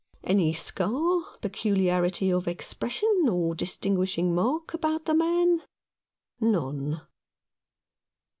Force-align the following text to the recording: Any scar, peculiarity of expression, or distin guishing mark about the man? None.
Any 0.23 0.51
scar, 0.53 1.21
peculiarity 1.41 2.33
of 2.33 2.47
expression, 2.47 3.29
or 3.29 3.53
distin 3.53 3.97
guishing 3.97 4.33
mark 4.33 4.73
about 4.73 5.05
the 5.05 5.13
man? 5.13 5.61
None. 6.39 7.01